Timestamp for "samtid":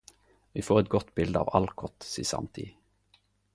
2.33-2.75